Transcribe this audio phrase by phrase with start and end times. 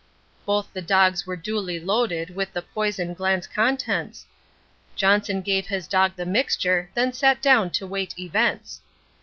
[0.47, 4.25] Both the dogs were duly loaded with the poison gland's contents;
[4.95, 8.81] Johnson gave his dog the mixture, then sat down to wait events.